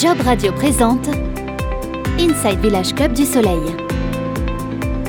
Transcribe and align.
Job 0.00 0.18
Radio 0.24 0.50
présente 0.52 1.08
Inside 2.18 2.58
Village 2.62 2.94
Club 2.94 3.12
du 3.12 3.26
Soleil. 3.26 3.60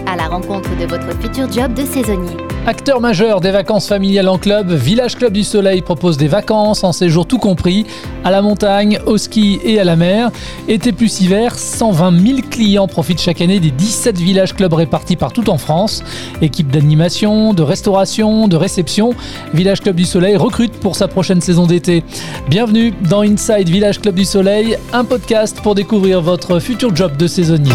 À 0.05 0.17
la 0.17 0.28
rencontre 0.28 0.70
de 0.75 0.86
votre 0.86 1.17
futur 1.21 1.49
job 1.49 1.73
de 1.73 1.86
saisonnier. 1.86 2.50
Acteur 2.68 3.02
majeur 3.02 3.42
des 3.42 3.50
vacances 3.50 3.88
familiales 3.88 4.29
en 4.29 4.38
club, 4.38 4.71
Village 4.71 5.16
Club 5.16 5.34
du 5.34 5.44
Soleil 5.44 5.82
propose 5.82 6.18
des 6.18 6.28
vacances 6.28 6.84
en 6.84 6.91
séjour 6.91 7.26
tout 7.26 7.39
compris, 7.39 7.88
à 8.23 8.30
la 8.30 8.44
montagne, 8.44 9.00
au 9.07 9.18
ski 9.18 9.59
et 9.64 9.80
à 9.80 9.84
la 9.84 9.95
mer. 9.95 10.30
Été 10.68 10.91
plus 10.91 11.21
hiver, 11.21 11.58
120 11.58 12.23
000 12.23 12.39
clients 12.52 12.88
profitent 12.88 13.20
chaque 13.20 13.41
année 13.41 13.59
des 13.59 13.71
17 13.71 14.16
villages 14.20 14.54
clubs 14.54 14.73
répartis 14.73 15.16
partout 15.16 15.50
en 15.50 15.58
France. 15.58 16.04
Équipe 16.44 16.70
d'animation, 16.70 17.55
de 17.55 17.63
restauration, 17.63 18.48
de 18.48 18.55
réception, 18.55 19.16
Village 19.55 19.82
Club 19.82 19.96
du 19.96 20.05
Soleil 20.05 20.36
recrute 20.38 20.73
pour 20.73 20.96
sa 20.96 21.07
prochaine 21.07 21.41
saison 21.41 21.66
d'été. 21.66 22.04
Bienvenue 22.48 22.93
dans 23.09 23.21
Inside 23.21 23.70
Village 23.70 24.00
Club 24.00 24.14
du 24.14 24.25
Soleil, 24.25 24.77
un 24.93 25.04
podcast 25.04 25.59
pour 25.63 25.73
découvrir 25.73 26.21
votre 26.21 26.59
futur 26.59 26.96
job 26.96 27.18
de 27.18 27.26
saisonnier. 27.26 27.71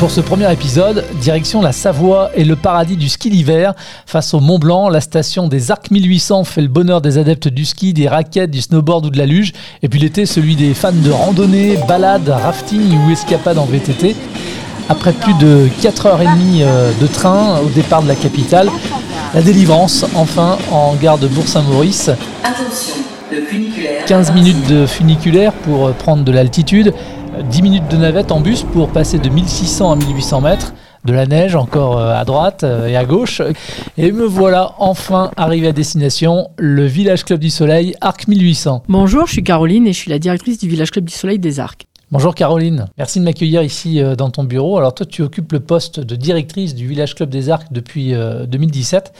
Pour 0.00 0.10
ce 0.10 0.22
premier 0.22 0.50
épisode, 0.50 1.04
direction 1.20 1.60
la 1.60 1.72
Savoie 1.72 2.30
et 2.34 2.44
le 2.44 2.56
paradis 2.56 2.96
du 2.96 3.10
ski 3.10 3.28
d'hiver. 3.28 3.74
Face 4.06 4.32
au 4.32 4.40
Mont 4.40 4.58
Blanc, 4.58 4.88
la 4.88 5.02
station 5.02 5.46
des 5.46 5.70
Arcs 5.70 5.90
1800 5.90 6.44
fait 6.44 6.62
le 6.62 6.68
bonheur 6.68 7.02
des 7.02 7.18
adeptes 7.18 7.48
du 7.48 7.66
ski, 7.66 7.92
des 7.92 8.08
raquettes, 8.08 8.50
du 8.50 8.62
snowboard 8.62 9.04
ou 9.04 9.10
de 9.10 9.18
la 9.18 9.26
luge. 9.26 9.52
Et 9.82 9.90
puis 9.90 10.00
l'été, 10.00 10.24
celui 10.24 10.56
des 10.56 10.72
fans 10.72 10.90
de 10.90 11.10
randonnée, 11.10 11.78
balade, 11.86 12.26
rafting 12.30 12.96
ou 12.96 13.10
escapade 13.10 13.58
en 13.58 13.66
VTT. 13.66 14.16
Après 14.88 15.12
plus 15.12 15.34
de 15.34 15.68
4h30 15.82 16.62
euh, 16.62 16.92
de 16.98 17.06
train 17.06 17.58
au 17.58 17.68
départ 17.68 18.02
de 18.02 18.08
la 18.08 18.16
capitale, 18.16 18.70
la 19.34 19.42
délivrance, 19.42 20.06
enfin, 20.14 20.56
en 20.72 20.94
gare 20.94 21.18
de 21.18 21.28
Bourg-Saint-Maurice. 21.28 22.08
Attention, 22.42 22.94
le 23.30 23.42
funiculaire. 23.42 24.06
15 24.06 24.32
minutes 24.32 24.66
de 24.66 24.86
funiculaire 24.86 25.52
pour 25.52 25.92
prendre 25.92 26.24
de 26.24 26.32
l'altitude, 26.32 26.94
10 27.42 27.62
minutes 27.62 27.88
de 27.90 27.96
navette 27.96 28.32
en 28.32 28.40
bus 28.40 28.64
pour 28.64 28.88
passer 28.88 29.18
de 29.18 29.28
1600 29.28 29.92
à 29.92 29.96
1800 29.96 30.40
mètres, 30.40 30.74
de 31.04 31.12
la 31.12 31.26
neige 31.26 31.56
encore 31.56 31.98
euh, 31.98 32.14
à 32.14 32.24
droite 32.24 32.64
euh, 32.64 32.86
et 32.86 32.96
à 32.96 33.04
gauche. 33.04 33.40
Et 33.96 34.12
me 34.12 34.24
voilà 34.24 34.74
enfin 34.78 35.30
arrivé 35.36 35.68
à 35.68 35.72
destination, 35.72 36.50
le 36.58 36.84
Village 36.84 37.24
Club 37.24 37.40
du 37.40 37.50
Soleil, 37.50 37.94
Arc 38.00 38.28
1800. 38.28 38.82
Bonjour, 38.88 39.26
je 39.26 39.32
suis 39.32 39.42
Caroline 39.42 39.86
et 39.86 39.92
je 39.92 39.98
suis 39.98 40.10
la 40.10 40.18
directrice 40.18 40.58
du 40.58 40.68
Village 40.68 40.90
Club 40.90 41.06
du 41.06 41.12
Soleil 41.12 41.38
des 41.38 41.60
Arcs. 41.60 41.86
Bonjour 42.10 42.34
Caroline, 42.34 42.86
merci 42.98 43.20
de 43.20 43.24
m'accueillir 43.24 43.62
ici 43.62 44.02
euh, 44.02 44.16
dans 44.16 44.30
ton 44.30 44.44
bureau. 44.44 44.76
Alors 44.76 44.94
toi 44.94 45.06
tu 45.06 45.22
occupes 45.22 45.52
le 45.52 45.60
poste 45.60 46.00
de 46.00 46.16
directrice 46.16 46.74
du 46.74 46.86
Village 46.86 47.14
Club 47.14 47.30
des 47.30 47.48
Arcs 47.48 47.72
depuis 47.72 48.12
2017. 48.48 49.12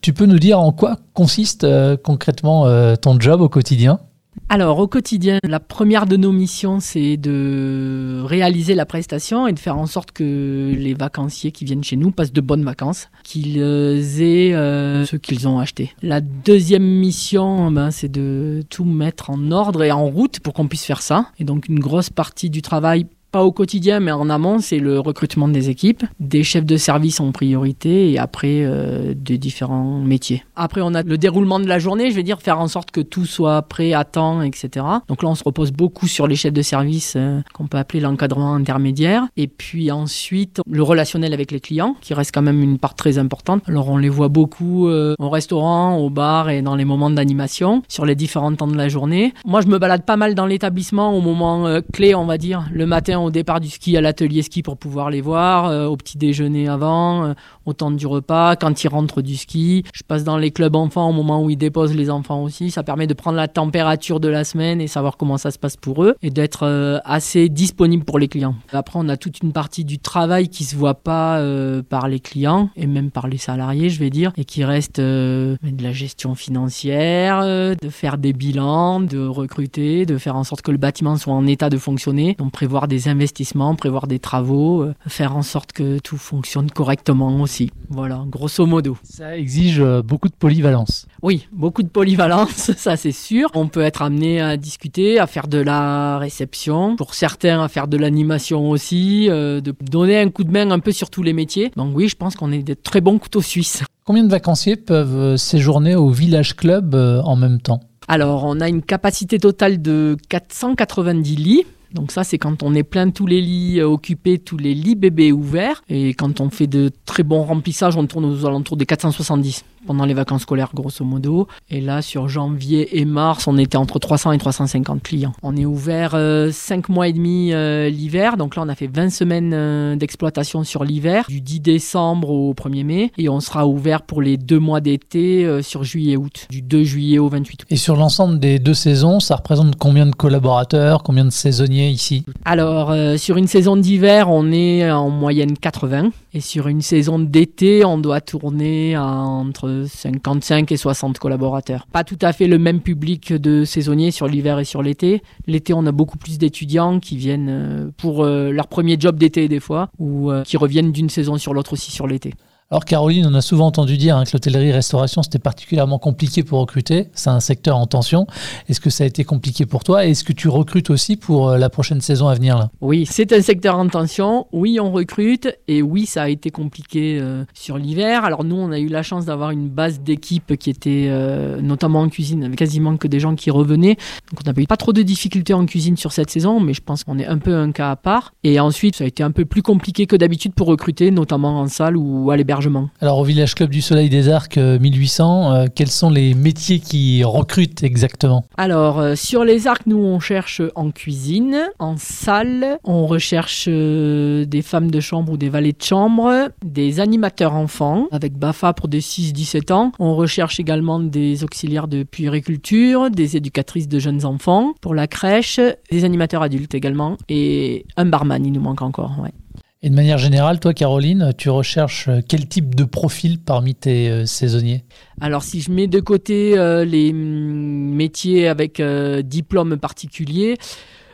Tu 0.00 0.12
peux 0.12 0.26
nous 0.26 0.38
dire 0.38 0.58
en 0.58 0.72
quoi 0.72 0.96
consiste 1.12 1.66
concrètement 2.02 2.64
ton 2.96 3.20
job 3.20 3.42
au 3.42 3.50
quotidien? 3.50 4.00
Alors 4.48 4.80
au 4.80 4.88
quotidien, 4.88 5.38
la 5.44 5.60
première 5.60 6.06
de 6.06 6.16
nos 6.16 6.32
missions, 6.32 6.80
c'est 6.80 7.16
de 7.16 8.20
réaliser 8.24 8.74
la 8.74 8.84
prestation 8.84 9.46
et 9.46 9.52
de 9.52 9.58
faire 9.58 9.78
en 9.78 9.86
sorte 9.86 10.10
que 10.10 10.74
les 10.76 10.94
vacanciers 10.94 11.52
qui 11.52 11.64
viennent 11.64 11.84
chez 11.84 11.96
nous 11.96 12.10
passent 12.10 12.32
de 12.32 12.40
bonnes 12.40 12.64
vacances, 12.64 13.08
qu'ils 13.22 13.58
aient 13.60 14.52
euh, 14.52 15.04
ce 15.04 15.14
qu'ils 15.16 15.46
ont 15.46 15.60
acheté. 15.60 15.92
La 16.02 16.20
deuxième 16.20 16.82
mission, 16.82 17.70
ben, 17.70 17.92
c'est 17.92 18.10
de 18.10 18.62
tout 18.70 18.84
mettre 18.84 19.30
en 19.30 19.52
ordre 19.52 19.84
et 19.84 19.92
en 19.92 20.06
route 20.06 20.40
pour 20.40 20.52
qu'on 20.52 20.66
puisse 20.66 20.84
faire 20.84 21.02
ça. 21.02 21.26
Et 21.38 21.44
donc 21.44 21.68
une 21.68 21.78
grosse 21.78 22.10
partie 22.10 22.50
du 22.50 22.60
travail 22.60 23.06
pas 23.30 23.44
au 23.44 23.52
quotidien, 23.52 24.00
mais 24.00 24.12
en 24.12 24.28
amont, 24.28 24.58
c'est 24.58 24.78
le 24.78 24.98
recrutement 24.98 25.48
des 25.48 25.70
équipes, 25.70 26.04
des 26.18 26.42
chefs 26.42 26.64
de 26.64 26.76
service 26.76 27.20
en 27.20 27.32
priorité 27.32 28.10
et 28.10 28.18
après 28.18 28.62
euh, 28.62 29.14
des 29.16 29.38
différents 29.38 30.00
métiers. 30.00 30.44
Après, 30.56 30.80
on 30.82 30.94
a 30.94 31.02
le 31.02 31.16
déroulement 31.16 31.60
de 31.60 31.66
la 31.66 31.78
journée, 31.78 32.10
je 32.10 32.16
vais 32.16 32.22
dire, 32.22 32.40
faire 32.40 32.58
en 32.58 32.68
sorte 32.68 32.90
que 32.90 33.00
tout 33.00 33.26
soit 33.26 33.62
prêt 33.62 33.92
à 33.92 34.04
temps, 34.04 34.42
etc. 34.42 34.84
Donc 35.08 35.22
là, 35.22 35.28
on 35.28 35.34
se 35.34 35.44
repose 35.44 35.70
beaucoup 35.72 36.08
sur 36.08 36.26
les 36.26 36.36
chefs 36.36 36.52
de 36.52 36.62
service 36.62 37.14
euh, 37.16 37.40
qu'on 37.54 37.66
peut 37.66 37.78
appeler 37.78 38.00
l'encadrement 38.00 38.54
intermédiaire. 38.54 39.26
Et 39.36 39.46
puis 39.46 39.90
ensuite, 39.90 40.60
le 40.68 40.82
relationnel 40.82 41.32
avec 41.32 41.52
les 41.52 41.60
clients, 41.60 41.96
qui 42.00 42.14
reste 42.14 42.32
quand 42.34 42.42
même 42.42 42.62
une 42.62 42.78
part 42.78 42.94
très 42.94 43.18
importante. 43.18 43.62
Alors 43.68 43.88
on 43.88 43.96
les 43.96 44.08
voit 44.08 44.28
beaucoup 44.28 44.88
euh, 44.88 45.14
au 45.18 45.30
restaurant, 45.30 45.98
au 45.98 46.10
bar 46.10 46.50
et 46.50 46.62
dans 46.62 46.74
les 46.74 46.84
moments 46.84 47.10
d'animation, 47.10 47.82
sur 47.88 48.04
les 48.04 48.14
différents 48.14 48.54
temps 48.54 48.66
de 48.66 48.76
la 48.76 48.88
journée. 48.88 49.32
Moi, 49.44 49.60
je 49.60 49.68
me 49.68 49.78
balade 49.78 50.04
pas 50.04 50.16
mal 50.16 50.34
dans 50.34 50.46
l'établissement 50.46 51.16
au 51.16 51.20
moment 51.20 51.80
clé, 51.92 52.14
on 52.14 52.24
va 52.24 52.38
dire, 52.38 52.68
le 52.72 52.86
matin 52.86 53.19
au 53.24 53.30
départ 53.30 53.60
du 53.60 53.68
ski 53.68 53.96
à 53.96 54.00
l'atelier 54.00 54.42
ski 54.42 54.62
pour 54.62 54.76
pouvoir 54.76 55.10
les 55.10 55.20
voir, 55.20 55.66
euh, 55.66 55.86
au 55.86 55.96
petit 55.96 56.18
déjeuner 56.18 56.68
avant, 56.68 57.24
euh, 57.24 57.34
au 57.66 57.72
temps 57.72 57.90
du 57.90 58.06
repas, 58.06 58.56
quand 58.56 58.82
ils 58.84 58.88
rentrent 58.88 59.22
du 59.22 59.36
ski. 59.36 59.84
Je 59.94 60.02
passe 60.02 60.24
dans 60.24 60.38
les 60.38 60.50
clubs 60.50 60.74
enfants 60.76 61.08
au 61.08 61.12
moment 61.12 61.44
où 61.44 61.50
ils 61.50 61.56
déposent 61.56 61.94
les 61.94 62.10
enfants 62.10 62.42
aussi. 62.42 62.70
Ça 62.70 62.82
permet 62.82 63.06
de 63.06 63.14
prendre 63.14 63.36
la 63.36 63.48
température 63.48 64.20
de 64.20 64.28
la 64.28 64.44
semaine 64.44 64.80
et 64.80 64.86
savoir 64.86 65.16
comment 65.16 65.38
ça 65.38 65.50
se 65.50 65.58
passe 65.58 65.76
pour 65.76 66.04
eux 66.04 66.16
et 66.22 66.30
d'être 66.30 66.64
euh, 66.64 66.98
assez 67.04 67.48
disponible 67.48 68.04
pour 68.04 68.18
les 68.18 68.28
clients. 68.28 68.54
Après, 68.72 68.98
on 68.98 69.08
a 69.08 69.16
toute 69.16 69.40
une 69.42 69.52
partie 69.52 69.84
du 69.84 69.98
travail 69.98 70.48
qui 70.48 70.64
se 70.64 70.76
voit 70.76 70.94
pas 70.94 71.40
par 71.88 72.08
les 72.08 72.20
clients 72.20 72.70
et 72.76 72.86
même 72.86 73.10
par 73.10 73.28
les 73.28 73.38
salariés, 73.38 73.90
je 73.90 73.98
vais 73.98 74.10
dire, 74.10 74.32
et 74.36 74.44
qui 74.44 74.64
reste 74.64 75.00
de 75.00 75.56
la 75.80 75.92
gestion 75.92 76.34
financière, 76.34 77.42
de 77.42 77.88
faire 77.88 78.18
des 78.18 78.32
bilans, 78.32 79.00
de 79.00 79.26
recruter, 79.26 80.06
de 80.06 80.18
faire 80.18 80.36
en 80.36 80.44
sorte 80.44 80.62
que 80.62 80.70
le 80.70 80.78
bâtiment 80.78 81.16
soit 81.16 81.34
en 81.34 81.46
état 81.46 81.70
de 81.70 81.76
fonctionner, 81.76 82.34
donc 82.38 82.52
prévoir 82.52 82.88
des 82.88 83.08
investissements, 83.10 83.74
prévoir 83.74 84.06
des 84.06 84.18
travaux, 84.18 84.82
euh, 84.82 84.94
faire 85.06 85.36
en 85.36 85.42
sorte 85.42 85.72
que 85.72 85.98
tout 85.98 86.16
fonctionne 86.16 86.70
correctement 86.70 87.40
aussi. 87.40 87.70
Voilà, 87.90 88.24
grosso 88.26 88.64
modo. 88.64 88.96
Ça 89.04 89.36
exige 89.36 89.80
euh, 89.80 90.02
beaucoup 90.02 90.28
de 90.28 90.34
polyvalence. 90.34 91.06
Oui, 91.22 91.46
beaucoup 91.52 91.82
de 91.82 91.88
polyvalence, 91.88 92.72
ça 92.76 92.96
c'est 92.96 93.12
sûr. 93.12 93.50
On 93.54 93.68
peut 93.68 93.82
être 93.82 94.00
amené 94.02 94.40
à 94.40 94.56
discuter, 94.56 95.18
à 95.18 95.26
faire 95.26 95.48
de 95.48 95.58
la 95.58 96.18
réception, 96.18 96.96
pour 96.96 97.14
certains 97.14 97.62
à 97.62 97.68
faire 97.68 97.88
de 97.88 97.98
l'animation 97.98 98.70
aussi, 98.70 99.28
euh, 99.28 99.60
de 99.60 99.74
donner 99.82 100.18
un 100.18 100.30
coup 100.30 100.44
de 100.44 100.50
main 100.50 100.70
un 100.70 100.78
peu 100.78 100.92
sur 100.92 101.10
tous 101.10 101.22
les 101.22 101.32
métiers. 101.32 101.70
Donc 101.76 101.94
oui, 101.94 102.08
je 102.08 102.16
pense 102.16 102.36
qu'on 102.36 102.52
est 102.52 102.62
des 102.62 102.76
très 102.76 103.00
bons 103.00 103.18
couteaux 103.18 103.42
suisses. 103.42 103.82
Combien 104.04 104.24
de 104.24 104.30
vacanciers 104.30 104.76
peuvent 104.76 105.36
séjourner 105.36 105.94
au 105.94 106.08
Village 106.08 106.56
Club 106.56 106.94
en 106.94 107.36
même 107.36 107.60
temps? 107.60 107.80
Alors, 108.08 108.42
on 108.44 108.60
a 108.60 108.68
une 108.68 108.82
capacité 108.82 109.38
totale 109.38 109.80
de 109.80 110.16
490 110.28 111.36
lits. 111.36 111.64
Donc 111.92 112.12
ça, 112.12 112.24
c'est 112.24 112.38
quand 112.38 112.62
on 112.62 112.74
est 112.74 112.82
plein 112.82 113.10
tous 113.10 113.26
les 113.26 113.40
lits 113.40 113.80
euh, 113.80 113.86
occupés, 113.86 114.38
tous 114.38 114.56
les 114.56 114.74
lits 114.74 114.94
bébés 114.94 115.32
ouverts. 115.32 115.82
Et 115.88 116.14
quand 116.14 116.40
on 116.40 116.50
fait 116.50 116.66
de 116.66 116.90
très 117.04 117.22
bons 117.22 117.42
remplissages, 117.42 117.96
on 117.96 118.06
tourne 118.06 118.24
aux 118.24 118.46
alentours 118.46 118.76
des 118.76 118.86
470 118.86 119.64
pendant 119.86 120.04
les 120.04 120.14
vacances 120.14 120.42
scolaires, 120.42 120.70
grosso 120.74 121.04
modo. 121.04 121.48
Et 121.70 121.80
là, 121.80 122.02
sur 122.02 122.28
janvier 122.28 122.98
et 122.98 123.04
mars, 123.04 123.46
on 123.46 123.58
était 123.58 123.76
entre 123.76 123.98
300 123.98 124.32
et 124.32 124.38
350 124.38 125.02
clients. 125.02 125.32
On 125.42 125.56
est 125.56 125.64
ouvert 125.64 126.12
5 126.12 126.16
euh, 126.16 126.52
mois 126.88 127.08
et 127.08 127.12
demi 127.12 127.52
euh, 127.52 127.88
l'hiver. 127.88 128.36
Donc 128.36 128.56
là, 128.56 128.62
on 128.64 128.68
a 128.68 128.74
fait 128.74 128.86
20 128.86 129.10
semaines 129.10 129.96
d'exploitation 129.96 130.64
sur 130.64 130.84
l'hiver, 130.84 131.24
du 131.28 131.40
10 131.40 131.60
décembre 131.60 132.30
au 132.30 132.54
1er 132.54 132.84
mai. 132.84 133.12
Et 133.18 133.28
on 133.28 133.40
sera 133.40 133.66
ouvert 133.66 134.02
pour 134.02 134.22
les 134.22 134.36
deux 134.36 134.58
mois 134.58 134.80
d'été 134.80 135.60
sur 135.62 135.84
juillet-août, 135.84 136.46
du 136.50 136.62
2 136.62 136.82
juillet 136.82 137.18
au 137.18 137.28
28 137.28 137.62
août. 137.62 137.66
Et 137.70 137.76
sur 137.76 137.96
l'ensemble 137.96 138.38
des 138.38 138.58
deux 138.58 138.74
saisons, 138.74 139.20
ça 139.20 139.36
représente 139.36 139.76
combien 139.76 140.06
de 140.06 140.14
collaborateurs, 140.14 141.02
combien 141.02 141.24
de 141.24 141.30
saisonniers 141.30 141.90
ici? 141.90 142.24
Alors, 142.44 142.90
euh, 142.90 143.16
sur 143.16 143.36
une 143.36 143.46
saison 143.46 143.76
d'hiver, 143.76 144.30
on 144.30 144.50
est 144.52 144.90
en 144.90 145.10
moyenne 145.10 145.56
80. 145.56 146.10
Et 146.32 146.40
sur 146.40 146.68
une 146.68 146.80
saison 146.80 147.18
d'été, 147.18 147.84
on 147.84 147.98
doit 147.98 148.20
tourner 148.20 148.94
à 148.94 149.04
entre 149.04 149.84
55 149.88 150.70
et 150.70 150.76
60 150.76 151.18
collaborateurs. 151.18 151.86
Pas 151.92 152.04
tout 152.04 152.18
à 152.22 152.32
fait 152.32 152.46
le 152.46 152.58
même 152.58 152.80
public 152.80 153.32
de 153.32 153.64
saisonniers 153.64 154.12
sur 154.12 154.28
l'hiver 154.28 154.60
et 154.60 154.64
sur 154.64 154.82
l'été. 154.82 155.22
L'été, 155.46 155.72
on 155.74 155.84
a 155.86 155.92
beaucoup 155.92 156.18
plus 156.18 156.38
d'étudiants 156.38 157.00
qui 157.00 157.16
viennent 157.16 157.48
euh, 157.50 157.90
pour 157.96 158.24
euh, 158.24 158.50
leur 158.52 158.68
premier 158.68 158.96
job 158.98 159.16
d'été 159.18 159.48
des 159.48 159.60
fois, 159.60 159.90
ou 159.98 160.30
qui 160.44 160.56
reviennent 160.56 160.92
d'une 160.92 161.10
saison 161.10 161.36
sur 161.36 161.52
l'autre 161.54 161.72
aussi 161.72 161.90
sur 161.90 162.06
l'été. 162.06 162.32
Alors 162.72 162.84
Caroline, 162.84 163.26
on 163.26 163.34
a 163.34 163.40
souvent 163.40 163.66
entendu 163.66 163.96
dire 163.96 164.16
hein, 164.16 164.22
que 164.22 164.30
l'hôtellerie-restauration, 164.32 165.24
c'était 165.24 165.40
particulièrement 165.40 165.98
compliqué 165.98 166.44
pour 166.44 166.60
recruter. 166.60 167.08
C'est 167.14 167.28
un 167.28 167.40
secteur 167.40 167.76
en 167.76 167.88
tension. 167.88 168.28
Est-ce 168.68 168.78
que 168.80 168.90
ça 168.90 169.02
a 169.02 169.08
été 169.08 169.24
compliqué 169.24 169.66
pour 169.66 169.82
toi? 169.82 170.06
Est-ce 170.06 170.22
que 170.22 170.32
tu 170.32 170.46
recrutes 170.46 170.88
aussi 170.88 171.16
pour 171.16 171.48
euh, 171.48 171.58
la 171.58 171.68
prochaine 171.68 172.00
saison 172.00 172.28
à 172.28 172.34
venir 172.34 172.68
Oui, 172.80 173.06
c'est 173.10 173.32
un 173.32 173.42
secteur 173.42 173.76
en 173.76 173.88
tension. 173.88 174.46
Oui, 174.52 174.78
on 174.78 174.92
recrute. 174.92 175.48
Et 175.66 175.82
oui, 175.82 176.06
ça 176.06 176.22
a 176.22 176.28
été 176.28 176.50
compliqué 176.50 177.18
euh, 177.20 177.44
sur 177.54 177.76
l'hiver. 177.76 178.24
Alors 178.24 178.44
nous, 178.44 178.54
on 178.54 178.70
a 178.70 178.78
eu 178.78 178.86
la 178.86 179.02
chance 179.02 179.24
d'avoir 179.24 179.50
une 179.50 179.68
base 179.68 179.98
d'équipe 179.98 180.56
qui 180.56 180.70
était 180.70 181.08
euh, 181.10 181.60
notamment 181.60 182.02
en 182.02 182.08
cuisine, 182.08 182.44
avec 182.44 182.56
quasiment 182.56 182.96
que 182.96 183.08
des 183.08 183.18
gens 183.18 183.34
qui 183.34 183.50
revenaient. 183.50 183.96
Donc 184.30 184.42
on 184.46 184.48
n'a 184.48 184.62
eu 184.62 184.68
pas 184.68 184.76
trop 184.76 184.92
de 184.92 185.02
difficultés 185.02 185.54
en 185.54 185.66
cuisine 185.66 185.96
sur 185.96 186.12
cette 186.12 186.30
saison, 186.30 186.60
mais 186.60 186.72
je 186.72 186.82
pense 186.82 187.02
qu'on 187.02 187.18
est 187.18 187.26
un 187.26 187.38
peu 187.38 187.56
un 187.56 187.72
cas 187.72 187.90
à 187.90 187.96
part. 187.96 188.32
Et 188.44 188.60
ensuite, 188.60 188.94
ça 188.94 189.02
a 189.02 189.08
été 189.08 189.24
un 189.24 189.32
peu 189.32 189.44
plus 189.44 189.62
compliqué 189.62 190.06
que 190.06 190.14
d'habitude 190.14 190.54
pour 190.54 190.68
recruter, 190.68 191.10
notamment 191.10 191.58
en 191.58 191.66
salle 191.66 191.96
ou 191.96 192.30
à 192.30 192.36
l'hébergement 192.36 192.59
Alors 193.00 193.18
au 193.18 193.24
Village 193.24 193.54
Club 193.54 193.70
du 193.70 193.80
Soleil 193.80 194.08
des 194.08 194.28
Arcs 194.28 194.56
1800, 194.56 195.66
quels 195.74 195.88
sont 195.88 196.10
les 196.10 196.34
métiers 196.34 196.80
qui 196.80 197.24
recrutent 197.24 197.82
exactement 197.82 198.44
Alors 198.56 199.16
sur 199.16 199.44
les 199.44 199.66
arcs, 199.66 199.86
nous 199.86 199.98
on 199.98 200.20
cherche 200.20 200.62
en 200.74 200.90
cuisine, 200.90 201.58
en 201.78 201.96
salle, 201.96 202.78
on 202.84 203.06
recherche 203.06 203.68
des 203.68 204.62
femmes 204.62 204.90
de 204.90 205.00
chambre 205.00 205.32
ou 205.32 205.36
des 205.36 205.48
valets 205.48 205.72
de 205.72 205.82
chambre, 205.82 206.50
des 206.64 207.00
animateurs 207.00 207.54
enfants 207.54 208.06
avec 208.10 208.34
BAFA 208.34 208.72
pour 208.72 208.88
des 208.88 209.00
6-17 209.00 209.72
ans. 209.72 209.92
On 209.98 210.14
recherche 210.14 210.60
également 210.60 211.00
des 211.00 211.44
auxiliaires 211.44 211.88
de 211.88 212.02
puériculture, 212.02 213.10
des 213.10 213.36
éducatrices 213.36 213.88
de 213.88 213.98
jeunes 213.98 214.24
enfants 214.24 214.74
pour 214.80 214.94
la 214.94 215.06
crèche, 215.06 215.60
des 215.90 216.04
animateurs 216.04 216.42
adultes 216.42 216.74
également 216.74 217.16
et 217.28 217.86
un 217.96 218.04
barman, 218.04 218.44
il 218.44 218.52
nous 218.52 218.60
manque 218.60 218.82
encore. 218.82 219.12
Ouais. 219.22 219.32
Et 219.82 219.88
de 219.88 219.94
manière 219.94 220.18
générale, 220.18 220.60
toi, 220.60 220.74
Caroline, 220.74 221.32
tu 221.38 221.48
recherches 221.48 222.10
quel 222.28 222.46
type 222.46 222.74
de 222.74 222.84
profil 222.84 223.38
parmi 223.38 223.74
tes 223.74 224.10
euh, 224.10 224.26
saisonniers? 224.26 224.84
Alors, 225.22 225.42
si 225.42 225.62
je 225.62 225.70
mets 225.70 225.86
de 225.86 226.00
côté 226.00 226.58
euh, 226.58 226.84
les 226.84 227.14
mm, 227.14 227.94
métiers 227.94 228.46
avec 228.46 228.78
euh, 228.78 229.22
diplôme 229.22 229.78
particulier, 229.78 230.58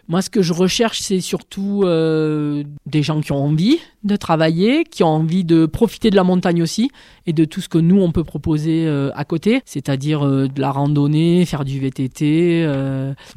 moi, 0.08 0.20
ce 0.20 0.30
que 0.30 0.42
je 0.42 0.52
recherche, 0.52 1.00
c'est 1.00 1.20
surtout 1.20 1.82
des 1.84 3.02
gens 3.02 3.20
qui 3.20 3.32
ont 3.32 3.44
envie 3.44 3.78
de 4.04 4.14
travailler, 4.14 4.84
qui 4.84 5.02
ont 5.02 5.08
envie 5.08 5.44
de 5.44 5.66
profiter 5.66 6.10
de 6.10 6.16
la 6.16 6.22
montagne 6.22 6.62
aussi 6.62 6.92
et 7.26 7.32
de 7.32 7.44
tout 7.44 7.60
ce 7.60 7.68
que 7.68 7.78
nous, 7.78 8.00
on 8.00 8.12
peut 8.12 8.22
proposer 8.22 8.88
à 9.16 9.24
côté, 9.24 9.62
c'est-à-dire 9.64 10.24
de 10.24 10.60
la 10.60 10.70
randonnée, 10.70 11.44
faire 11.44 11.64
du 11.64 11.80
VTT, 11.80 12.68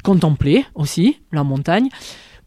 contempler 0.04 0.64
aussi 0.76 1.16
la 1.32 1.42
montagne. 1.42 1.88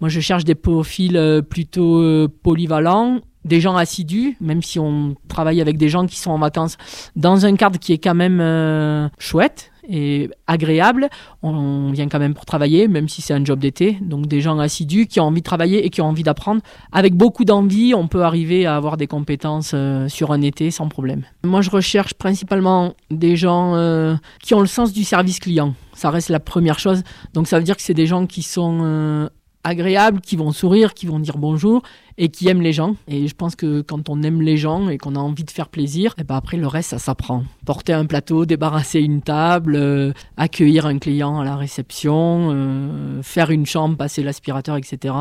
Moi, 0.04 0.10
je 0.10 0.20
cherche 0.20 0.44
des 0.44 0.54
profils 0.54 1.16
euh, 1.16 1.42
plutôt 1.42 2.02
euh, 2.02 2.28
polyvalents, 2.28 3.22
des 3.46 3.62
gens 3.62 3.78
assidus, 3.78 4.36
même 4.42 4.62
si 4.62 4.78
on 4.78 5.16
travaille 5.30 5.62
avec 5.62 5.78
des 5.78 5.88
gens 5.88 6.06
qui 6.08 6.18
sont 6.18 6.32
en 6.32 6.40
vacances 6.40 6.76
dans 7.16 7.46
un 7.46 7.56
cadre 7.56 7.80
qui 7.80 7.94
est 7.94 8.00
quand 8.00 8.14
même 8.14 8.42
euh, 8.42 9.08
chouette 9.18 9.72
et 9.88 10.30
agréable. 10.46 11.08
On 11.42 11.90
vient 11.94 12.10
quand 12.10 12.20
même 12.20 12.34
pour 12.34 12.44
travailler, 12.44 12.90
même 12.90 13.08
si 13.08 13.22
c'est 13.22 13.34
un 13.34 13.46
job 13.46 13.60
d'été. 13.60 13.98
Donc 14.02 14.28
des 14.28 14.42
gens 14.42 14.60
assidus 14.60 15.08
qui 15.08 15.22
ont 15.22 15.28
envie 15.28 15.40
de 15.40 15.46
travailler 15.46 15.86
et 15.86 15.90
qui 15.90 16.02
ont 16.02 16.08
envie 16.08 16.24
d'apprendre. 16.24 16.60
Avec 16.92 17.16
beaucoup 17.16 17.46
d'envie, 17.46 17.94
on 17.96 18.10
peut 18.10 18.24
arriver 18.24 18.66
à 18.66 18.76
avoir 18.76 18.98
des 18.98 19.08
compétences 19.08 19.74
sur 20.10 20.34
un 20.34 20.42
été 20.42 20.70
sans 20.70 20.90
problème. 20.90 21.24
Moi, 21.46 21.62
je 21.62 21.70
recherche 21.70 22.14
principalement 22.14 22.94
des 23.10 23.38
gens 23.38 24.18
qui 24.42 24.54
ont 24.54 24.60
le 24.60 24.68
sens 24.68 24.92
du 24.92 25.06
service 25.06 25.40
client. 25.40 25.76
Ça 25.94 26.10
reste 26.10 26.28
la 26.28 26.42
première 26.42 26.80
chose. 26.80 27.04
Donc 27.34 27.48
ça 27.48 27.58
veut 27.58 27.64
dire 27.64 27.78
que 27.78 27.82
c'est 27.82 27.94
des 27.94 28.08
gens 28.08 28.26
qui 28.26 28.42
sont 28.42 29.30
agréables, 29.63 30.21
qui 30.21 30.36
vont 30.36 30.51
sourire, 30.51 30.94
qui 30.94 31.06
vont 31.06 31.19
dire 31.19 31.38
bonjour 31.38 31.81
et 32.18 32.30
qui 32.30 32.48
aiment 32.48 32.62
les 32.62 32.74
gens. 32.74 32.95
Et 33.07 33.27
je 33.27 33.36
pense 33.36 33.56
que 33.56 33.81
quand 33.81 34.10
on 34.10 34.21
aime 34.24 34.42
les 34.42 34.57
gens 34.57 34.89
et 34.89 34.98
qu'on 34.98 35.15
a 35.15 35.19
envie 35.19 35.44
de 35.44 35.51
faire 35.51 35.69
plaisir, 35.69 36.12
et 36.18 36.21
eh 36.21 36.24
ben 36.24 36.36
après 36.36 36.57
le 36.57 36.68
reste 36.68 36.92
ça 36.92 37.00
s'apprend. 37.00 37.44
Porter 37.65 37.94
un 37.94 38.06
plateau, 38.06 38.45
débarrasser 38.45 39.00
une 39.00 39.21
table, 39.21 39.75
euh, 39.75 40.13
accueillir 40.38 40.86
un 40.86 41.00
client 41.00 41.39
à 41.39 41.45
la 41.45 41.56
réception, 41.56 42.50
euh, 42.51 43.21
faire 43.24 43.50
une 43.51 43.65
chambre, 43.65 43.98
passer 43.98 44.24
l'aspirateur, 44.24 44.77
etc. 44.77 45.15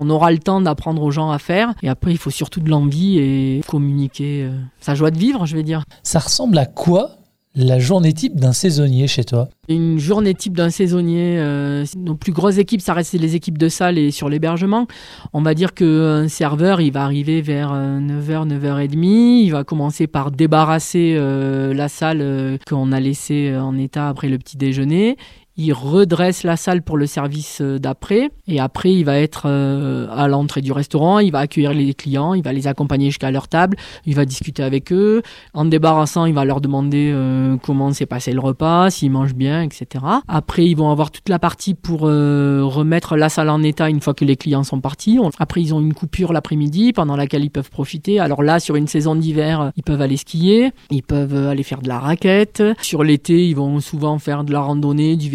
On 0.00 0.10
aura 0.10 0.32
le 0.32 0.38
temps 0.38 0.60
d'apprendre 0.60 1.02
aux 1.02 1.10
gens 1.10 1.30
à 1.30 1.38
faire. 1.38 1.72
Et 1.82 1.88
après, 1.88 2.10
il 2.10 2.18
faut 2.18 2.30
surtout 2.30 2.60
de 2.60 2.68
l'envie 2.68 3.18
et 3.18 3.60
communiquer 3.68 4.42
euh, 4.42 4.58
sa 4.80 4.94
joie 4.94 5.10
de 5.10 5.18
vivre, 5.18 5.46
je 5.46 5.56
vais 5.56 5.62
dire. 5.62 5.84
Ça 6.02 6.18
ressemble 6.18 6.58
à 6.58 6.66
quoi 6.66 7.18
la 7.56 7.78
journée 7.78 8.12
type 8.12 8.34
d'un 8.34 8.52
saisonnier 8.52 9.06
chez 9.06 9.24
toi 9.24 9.48
Une 9.68 9.98
journée 9.98 10.34
type 10.34 10.56
d'un 10.56 10.70
saisonnier, 10.70 11.38
euh, 11.38 11.84
nos 11.96 12.16
plus 12.16 12.32
grosses 12.32 12.58
équipes, 12.58 12.80
ça 12.80 12.94
reste 12.94 13.12
les 13.12 13.36
équipes 13.36 13.58
de 13.58 13.68
salle 13.68 13.96
et 13.96 14.10
sur 14.10 14.28
l'hébergement. 14.28 14.86
On 15.32 15.42
va 15.42 15.54
dire 15.54 15.72
qu'un 15.72 16.28
serveur, 16.28 16.80
il 16.80 16.92
va 16.92 17.04
arriver 17.04 17.42
vers 17.42 17.72
9h, 17.72 17.72
euh, 17.72 18.44
9h30. 18.44 19.44
Il 19.44 19.50
va 19.50 19.62
commencer 19.62 20.06
par 20.06 20.30
débarrasser 20.30 21.14
euh, 21.16 21.72
la 21.74 21.88
salle 21.88 22.58
qu'on 22.66 22.90
a 22.90 22.98
laissée 22.98 23.54
en 23.56 23.78
état 23.78 24.08
après 24.08 24.28
le 24.28 24.38
petit 24.38 24.56
déjeuner 24.56 25.16
il 25.56 25.72
redresse 25.72 26.42
la 26.42 26.56
salle 26.56 26.82
pour 26.82 26.96
le 26.96 27.06
service 27.06 27.60
euh, 27.60 27.78
d'après 27.78 28.30
et 28.48 28.58
après 28.58 28.92
il 28.92 29.04
va 29.04 29.18
être 29.18 29.44
euh, 29.46 30.08
à 30.10 30.26
l'entrée 30.26 30.62
du 30.62 30.72
restaurant, 30.72 31.20
il 31.20 31.30
va 31.30 31.40
accueillir 31.40 31.72
les 31.72 31.94
clients, 31.94 32.34
il 32.34 32.42
va 32.42 32.52
les 32.52 32.66
accompagner 32.66 33.06
jusqu'à 33.06 33.30
leur 33.30 33.46
table, 33.46 33.76
il 34.04 34.14
va 34.14 34.24
discuter 34.24 34.62
avec 34.62 34.92
eux, 34.92 35.22
en 35.52 35.64
débarrassant 35.64 36.26
il 36.26 36.34
va 36.34 36.44
leur 36.44 36.60
demander 36.60 37.10
euh, 37.12 37.56
comment 37.62 37.92
s'est 37.92 38.06
passé 38.06 38.32
le 38.32 38.40
repas, 38.40 38.90
s'ils 38.90 39.10
mangent 39.10 39.34
bien, 39.34 39.62
etc. 39.62 40.04
Après 40.26 40.66
ils 40.66 40.74
vont 40.74 40.90
avoir 40.90 41.10
toute 41.10 41.28
la 41.28 41.38
partie 41.38 41.74
pour 41.74 42.00
remettre 42.00 43.16
la 43.16 43.28
salle 43.28 43.48
en 43.48 43.62
état 43.62 43.88
une 43.88 44.00
fois 44.00 44.14
que 44.14 44.24
les 44.24 44.36
clients 44.36 44.64
sont 44.64 44.80
partis. 44.80 45.18
Après 45.38 45.60
ils 45.60 45.74
ont 45.74 45.80
une 45.80 45.94
coupure 45.94 46.32
l'après-midi 46.32 46.92
pendant 46.92 47.16
laquelle 47.16 47.44
ils 47.44 47.50
peuvent 47.50 47.70
profiter. 47.70 48.18
Alors 48.18 48.42
là 48.42 48.58
sur 48.58 48.76
une 48.76 48.88
saison 48.88 49.14
d'hiver 49.14 49.72
ils 49.76 49.82
peuvent 49.82 50.00
aller 50.00 50.16
skier, 50.16 50.72
ils 50.90 51.02
peuvent 51.02 51.48
aller 51.48 51.62
faire 51.62 51.80
de 51.80 51.88
la 51.88 51.98
raquette. 51.98 52.62
Sur 52.80 53.04
l'été 53.04 53.46
ils 53.46 53.54
vont 53.54 53.80
souvent 53.80 54.18
faire 54.18 54.44
de 54.44 54.52
la 54.52 54.60
randonnée, 54.60 55.16
du 55.16 55.28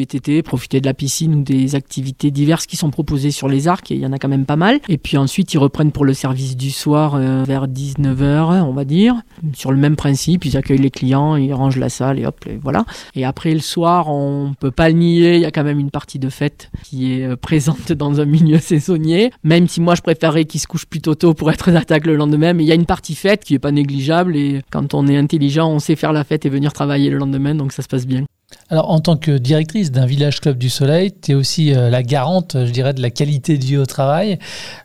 profiter 0.44 0.82
de 0.82 0.86
la 0.86 0.94
piscine 0.94 1.36
ou 1.36 1.42
des 1.44 1.76
activités 1.76 2.32
diverses 2.32 2.66
qui 2.66 2.76
sont 2.76 2.90
proposées 2.90 3.32
sur 3.32 3.48
les 3.48 3.68
arcs, 3.68 3.92
et 3.92 3.96
il 3.96 4.02
y 4.02 4.06
en 4.06 4.12
a 4.12 4.18
quand 4.18 4.28
même 4.28 4.46
pas 4.46 4.56
mal. 4.56 4.80
Et 4.90 4.98
puis 4.98 5.18
ensuite, 5.18 5.54
ils 5.54 5.58
reprennent 5.58 5.92
pour 5.92 6.06
le 6.06 6.14
service 6.14 6.58
du 6.58 6.72
soir 6.72 7.16
euh, 7.16 7.44
vers 7.44 7.68
19h, 7.68 8.64
on 8.64 8.74
va 8.74 8.86
dire, 8.86 9.16
sur 9.54 9.72
le 9.72 9.78
même 9.78 9.96
principe, 9.96 10.46
ils 10.46 10.58
accueillent 10.58 10.78
les 10.78 10.92
clients, 10.92 11.36
ils 11.36 11.54
rangent 11.54 11.78
la 11.78 11.90
salle 11.90 12.20
et 12.20 12.26
hop, 12.26 12.38
et 12.48 12.58
voilà. 12.62 12.86
Et 13.16 13.26
après 13.26 13.54
le 13.54 13.60
soir, 13.60 14.10
on 14.10 14.54
peut 14.60 14.72
pas 14.72 14.90
le 14.90 14.96
nier, 14.96 15.36
il 15.36 15.42
y 15.42 15.46
a 15.46 15.52
quand 15.52 15.64
même 15.64 15.80
une 15.80 15.92
partie 15.92 16.20
de 16.20 16.30
fête 16.30 16.72
qui 16.84 17.14
est 17.14 17.26
euh, 17.26 17.36
présente 17.36 17.92
dans 17.92 18.22
un 18.22 18.26
milieu 18.26 18.58
saisonnier, 18.60 19.32
même 19.44 19.68
si 19.68 19.82
moi 19.82 19.96
je 19.96 20.02
préférerais 20.02 20.46
qu'ils 20.46 20.62
se 20.62 20.68
couchent 20.68 20.88
plutôt 20.88 21.16
tôt 21.16 21.34
pour 21.34 21.52
être 21.52 21.72
d'attaque 21.72 22.06
le 22.06 22.16
lendemain, 22.16 22.54
mais 22.54 22.64
il 22.64 22.68
y 22.68 22.72
a 22.72 22.76
une 22.76 22.86
partie 22.86 23.16
fête 23.16 23.44
qui 23.44 23.54
est 23.54 23.60
pas 23.60 23.72
négligeable 23.72 24.36
et 24.36 24.62
quand 24.72 24.94
on 24.94 25.08
est 25.08 25.18
intelligent, 25.18 25.70
on 25.70 25.80
sait 25.80 25.96
faire 25.96 26.14
la 26.14 26.24
fête 26.24 26.46
et 26.46 26.50
venir 26.50 26.74
travailler 26.74 27.10
le 27.10 27.18
lendemain, 27.18 27.56
donc 27.56 27.72
ça 27.72 27.82
se 27.82 27.88
passe 27.88 28.08
bien. 28.08 28.29
Alors, 28.71 28.92
en 28.92 29.00
tant 29.00 29.18
que 29.18 29.38
directrice 29.38 29.92
d'un 29.92 30.06
village 30.06 30.42
club 30.42 30.57
du 30.57 30.69
soleil, 30.69 31.12
tu 31.12 31.31
es 31.31 31.36
aussi 31.36 31.74
euh, 31.74 31.89
la 31.89 32.04
garante, 32.04 32.56
je 32.66 32.71
dirais, 32.71 32.94
de 32.94 33.01
la 33.01 33.10
qualité 33.10 33.57
de 33.57 33.66
vie 33.66 33.77
au 33.77 33.88
travail. 33.88 34.38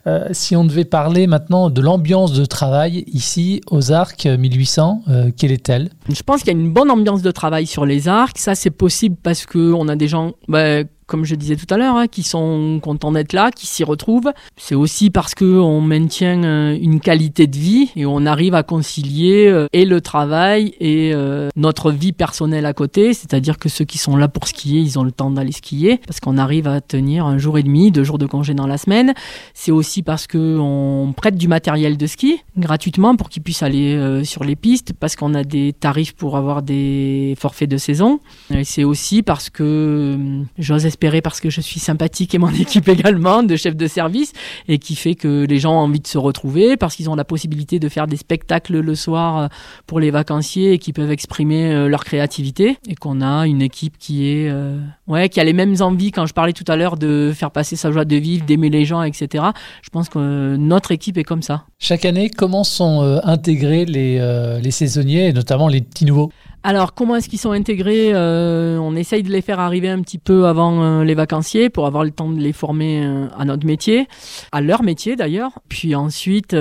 Euh, 0.07 0.27
si 0.31 0.55
on 0.55 0.63
devait 0.63 0.85
parler 0.85 1.27
maintenant 1.27 1.69
de 1.69 1.81
l'ambiance 1.81 2.33
de 2.33 2.45
travail 2.45 3.03
ici, 3.07 3.61
aux 3.69 3.91
Arcs 3.91 4.25
1800, 4.25 5.03
euh, 5.07 5.29
quelle 5.37 5.51
est-elle? 5.51 5.89
Je 6.09 6.23
pense 6.23 6.39
qu'il 6.39 6.51
y 6.51 6.55
a 6.55 6.59
une 6.59 6.73
bonne 6.73 6.89
ambiance 6.89 7.21
de 7.21 7.29
travail 7.29 7.67
sur 7.67 7.85
les 7.85 8.07
Arcs. 8.07 8.39
Ça, 8.39 8.55
c'est 8.55 8.71
possible 8.71 9.17
parce 9.21 9.45
qu'on 9.45 9.87
a 9.87 9.95
des 9.95 10.07
gens 10.07 10.33
bah, 10.47 10.81
comme 11.07 11.23
je 11.23 11.35
disais 11.35 11.55
tout 11.55 11.71
à 11.73 11.77
l'heure, 11.77 11.95
hein, 11.95 12.07
qui 12.07 12.23
sont 12.23 12.79
contents 12.81 13.11
d'être 13.11 13.33
là, 13.33 13.51
qui 13.51 13.67
s'y 13.67 13.83
retrouvent. 13.83 14.31
C'est 14.57 14.75
aussi 14.75 15.09
parce 15.09 15.35
que 15.35 15.45
on 15.45 15.81
maintient 15.81 16.43
euh, 16.43 16.77
une 16.79 16.99
qualité 16.99 17.47
de 17.47 17.57
vie 17.57 17.91
et 17.95 18.05
on 18.05 18.25
arrive 18.25 18.55
à 18.55 18.63
concilier 18.63 19.47
euh, 19.47 19.67
et 19.73 19.85
le 19.85 20.01
travail 20.01 20.73
et 20.79 21.13
euh, 21.13 21.49
notre 21.55 21.91
vie 21.91 22.11
personnelle 22.11 22.65
à 22.65 22.73
côté. 22.73 23.13
C'est-à-dire 23.13 23.59
que 23.59 23.69
ceux 23.69 23.85
qui 23.85 23.97
sont 23.97 24.17
là 24.17 24.27
pour 24.27 24.47
skier, 24.47 24.79
ils 24.79 24.97
ont 24.97 25.03
le 25.03 25.11
temps 25.11 25.29
d'aller 25.29 25.51
skier 25.51 25.99
parce 26.07 26.19
qu'on 26.19 26.37
arrive 26.37 26.67
à 26.67 26.81
tenir 26.81 27.25
un 27.25 27.37
jour 27.37 27.57
et 27.57 27.63
demi, 27.63 27.91
deux 27.91 28.03
jours 28.03 28.17
de 28.17 28.25
congé 28.25 28.53
dans 28.53 28.67
la 28.67 28.77
semaine. 28.77 29.13
C'est 29.53 29.71
aussi 29.71 30.01
parce 30.01 30.27
que 30.27 30.57
on 30.59 31.13
prête 31.15 31.37
du 31.37 31.47
matériel 31.47 31.97
de 31.97 32.07
ski 32.07 32.41
gratuitement 32.57 33.15
pour 33.15 33.29
qu'ils 33.29 33.43
puissent 33.43 33.63
aller 33.63 34.23
sur 34.23 34.43
les 34.43 34.55
pistes 34.55 34.93
parce 34.93 35.15
qu'on 35.15 35.33
a 35.33 35.43
des 35.43 35.73
tarifs 35.73 36.13
pour 36.13 36.37
avoir 36.37 36.61
des 36.61 37.35
forfaits 37.37 37.69
de 37.69 37.77
saison. 37.77 38.19
Et 38.49 38.63
c'est 38.63 38.83
aussi 38.83 39.21
parce 39.21 39.49
que 39.49 40.17
j'ose 40.57 40.85
espérer 40.95 41.21
parce 41.21 41.41
que 41.41 41.49
je 41.49 41.59
suis 41.59 41.79
sympathique 41.79 42.33
et 42.33 42.37
mon 42.37 42.49
équipe 42.63 42.87
également 42.87 43.43
de 43.43 43.55
chef 43.57 43.75
de 43.75 43.87
service 43.87 44.31
et 44.69 44.77
qui 44.79 44.95
fait 44.95 45.15
que 45.15 45.45
les 45.45 45.59
gens 45.59 45.73
ont 45.73 45.83
envie 45.83 45.99
de 45.99 46.07
se 46.07 46.17
retrouver 46.17 46.77
parce 46.77 46.95
qu'ils 46.95 47.09
ont 47.09 47.15
la 47.15 47.25
possibilité 47.25 47.79
de 47.79 47.89
faire 47.89 48.07
des 48.07 48.15
spectacles 48.15 48.79
le 48.79 48.95
soir 48.95 49.37
euh, 49.37 49.47
pour 49.87 49.99
les 49.99 50.11
vacanciers 50.11 50.73
et 50.73 50.79
qui 50.79 50.93
peuvent 50.93 51.11
exprimer 51.11 51.73
euh, 51.73 51.89
leur 51.89 52.05
créativité 52.05 52.77
et 52.87 52.95
qu'on 52.95 53.21
a 53.21 53.45
une 53.45 53.61
équipe 53.61 53.97
qui 53.97 54.29
est 54.29 54.49
euh, 54.49 54.79
ouais 55.07 55.27
qui 55.27 55.39
a 55.41 55.43
les 55.43 55.53
mêmes 55.53 55.75
envies. 55.81 56.11
Quand 56.11 56.25
je 56.25 56.33
parlais 56.33 56.53
tout 56.53 56.69
à 56.69 56.77
l'heure 56.77 56.95
de 56.95 57.33
faire 57.35 57.51
passer 57.51 57.75
sa 57.75 57.91
joie 57.91 58.05
de 58.05 58.15
vivre 58.15 58.45
d'aimer 58.45 58.69
les 58.69 58.85
gens 58.85 59.03
etc 59.03 59.43
je 59.81 59.89
pense 59.89 60.07
que 60.07 60.55
notre 60.55 60.91
équipe 60.91 61.17
est 61.17 61.23
comme 61.23 61.41
ça. 61.41 61.65
Chaque 61.79 62.05
année 62.05 62.29
comment 62.29 62.63
sont 62.63 63.19
intégrés 63.23 63.85
les, 63.85 64.59
les 64.61 64.71
saisonniers 64.71 65.27
et 65.27 65.33
notamment 65.33 65.67
les 65.67 65.81
petits 65.81 66.05
nouveaux? 66.05 66.31
Alors, 66.65 66.95
comment 66.95 67.15
est-ce 67.15 67.29
qu'ils 67.29 67.39
sont 67.39 67.51
intégrés 67.51 68.09
euh, 68.11 68.79
On 68.79 68.95
essaye 68.95 69.21
de 69.21 69.29
les 69.29 69.43
faire 69.43 69.59
arriver 69.59 69.87
un 69.87 70.01
petit 70.01 70.17
peu 70.17 70.47
avant 70.47 70.81
euh, 70.81 71.03
les 71.03 71.13
vacanciers 71.13 71.69
pour 71.69 71.85
avoir 71.85 72.03
le 72.03 72.09
temps 72.09 72.27
de 72.27 72.39
les 72.39 72.53
former 72.53 73.05
euh, 73.05 73.27
à 73.37 73.45
notre 73.45 73.67
métier, 73.67 74.07
à 74.51 74.61
leur 74.61 74.81
métier 74.81 75.15
d'ailleurs. 75.15 75.59
Puis 75.69 75.93
ensuite, 75.93 76.55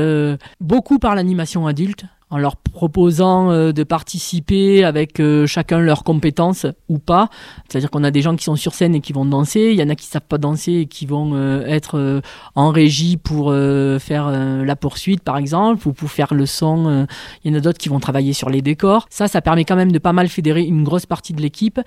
beaucoup 0.61 0.99
par 0.99 1.15
l'animation 1.15 1.67
adulte 1.67 2.05
en 2.35 2.38
leur 2.38 2.57
proposant 2.57 3.53
euh, 3.53 3.71
de 3.71 3.85
participer 3.85 4.83
avec 4.83 5.21
euh, 5.21 5.47
chacun 5.47 5.79
leurs 5.79 6.03
compétences 6.03 6.67
ou 6.88 6.99
pas. 6.99 7.29
C'est-à-dire 7.69 7.93
qu'on 7.93 8.03
a 8.03 8.11
des 8.11 8.23
gens 8.23 8.35
qui 8.35 8.43
sont 8.43 8.57
sur 8.57 8.75
scène 8.75 8.97
et 8.97 9.00
qui 9.00 9.12
vont 9.12 9.25
danser, 9.25 9.71
il 9.73 9.79
y 9.79 9.83
en 9.85 9.88
a 9.88 9.95
qui 9.95 10.07
savent 10.07 10.26
pas 10.29 10.37
danser 10.37 10.73
et 10.73 10.87
qui 10.87 11.07
vont 11.07 11.31
euh, 11.35 11.64
être 11.64 12.23
en 12.57 12.71
régie 12.71 13.17
pour 13.17 13.55
faire 14.00 14.31
la 14.31 14.76
poursuite 14.76 15.23
par 15.23 15.37
exemple 15.37 15.87
ou 15.87 15.93
pour 15.93 16.11
faire 16.11 16.35
le 16.35 16.47
son. 16.47 17.07
Il 17.45 17.53
y 17.53 17.55
en 17.55 17.59
a 17.59 17.61
d'autres 17.61 17.79
qui 17.79 17.88
vont 17.88 18.00
travailler 18.00 18.33
sur 18.33 18.50
les 18.50 18.62
décors. 18.62 19.07
Ça, 19.11 19.29
ça 19.29 19.41
permet 19.41 19.64
quand 19.64 19.76
même 19.76 19.93
de 19.93 19.99
pas 19.99 20.12
mal 20.12 20.29
fédérer 20.29 20.62
une 20.62 20.83
grosse 20.83 21.07
partie 21.07 21.33
de 21.33 21.41
l'équipe. 21.41 21.81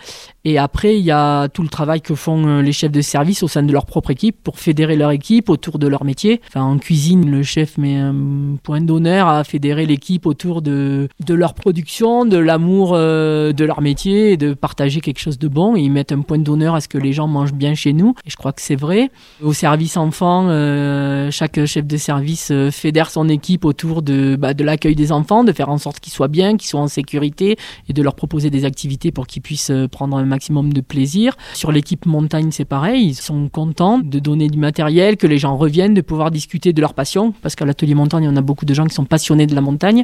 Et 0.46 0.58
après, 0.58 0.98
il 0.98 1.04
y 1.04 1.12
a 1.12 1.50
tout 1.50 1.64
le 1.64 1.70
travail 1.70 2.02
que 2.02 2.16
font 2.16 2.62
les 2.62 2.72
chefs 2.72 2.92
de 2.92 3.02
service 3.02 3.44
au 3.44 3.50
sein 3.50 3.64
de 3.64 3.74
leur 3.74 3.86
propre 3.86 4.12
équipe 4.12 4.38
pour 4.44 4.60
fédérer 4.60 4.96
leur 4.96 5.12
équipe 5.12 5.50
autour 5.50 5.80
de 5.80 5.88
leur 5.88 6.06
métier. 6.06 6.42
Enfin, 6.48 6.62
en 6.62 6.78
cuisine, 6.78 7.30
le 7.30 7.44
chef 7.44 7.78
met 7.78 7.98
un 7.98 8.16
point 8.64 8.82
d'honneur 8.82 9.28
à 9.28 9.44
fédérer 9.44 9.86
l'équipe 9.86 10.26
autour 10.26 10.37
autour 10.38 10.62
de, 10.62 11.10
leur 11.28 11.56
production, 11.56 12.24
de 12.24 12.38
l'amour 12.38 12.92
euh, 12.94 13.54
de 13.54 13.66
leur 13.66 13.82
métier 13.82 14.34
et 14.34 14.38
de 14.38 14.54
partager 14.54 15.02
quelque 15.02 15.18
chose 15.18 15.40
de 15.40 15.48
bon. 15.48 15.76
ils 15.76 15.90
mettent 15.90 16.12
un 16.12 16.22
point 16.22 16.38
d'honneur 16.38 16.76
à 16.76 16.82
ce 16.82 16.88
que 16.88 17.00
les 17.00 17.12
gens 17.12 17.28
mangent 17.28 17.56
bien 17.56 17.74
chez 17.74 17.92
nous. 17.92 18.14
Et 18.24 18.30
je 18.30 18.36
crois 18.36 18.54
que 18.54 18.62
c'est 18.62 18.76
vrai. 18.76 19.10
Au 19.42 19.52
service 19.52 19.98
enfant, 19.98 20.46
euh, 20.50 21.32
chaque 21.32 21.66
chef 21.66 21.88
de 21.88 21.98
service 21.98 22.50
euh, 22.52 22.70
fédère 22.70 23.10
son 23.10 23.30
équipe 23.30 23.66
autour 23.66 24.04
de, 24.04 24.36
bah, 24.36 24.54
de 24.54 24.64
l'accueil 24.64 24.94
des 24.94 25.12
enfants, 25.12 25.44
de 25.44 25.52
faire 25.54 25.70
en 25.70 25.80
sorte 25.80 26.00
qu'ils 26.00 26.14
soient 26.14 26.28
bien, 26.28 26.56
qu'ils 26.56 26.70
soient 26.70 26.82
en 26.82 26.88
sécurité 26.88 27.58
et 27.90 27.94
de 27.94 28.02
leur 28.04 28.14
proposer 28.14 28.52
des 28.52 28.64
activités 28.64 29.12
pour 29.12 29.26
qu'ils 29.26 29.42
puissent 29.42 29.72
prendre 29.92 30.18
un 30.18 30.26
maximum 30.26 30.72
de 30.72 30.82
plaisir. 30.82 31.36
Sur 31.56 31.72
l'équipe 31.72 32.06
montagne, 32.06 32.52
c'est 32.52 32.66
pareil. 32.66 33.08
Ils 33.08 33.16
sont 33.16 33.50
contents 33.50 33.98
de 33.98 34.20
donner 34.20 34.50
du 34.50 34.60
matériel, 34.60 35.18
que 35.18 35.26
les 35.26 35.40
gens 35.40 35.58
reviennent, 35.58 35.96
de 35.96 36.02
pouvoir 36.02 36.30
discuter 36.30 36.74
de 36.74 36.82
leur 36.82 36.94
passion. 36.94 37.34
Parce 37.42 37.56
qu'à 37.56 37.66
l'atelier 37.66 37.96
montagne, 37.96 38.28
en 38.28 38.36
a 38.36 38.42
beaucoup 38.42 38.66
de 38.66 38.74
gens 38.76 38.86
qui 38.86 38.94
sont 38.94 39.06
passionnés 39.06 39.48
de 39.48 39.56
la 39.56 39.62
montagne. 39.62 40.04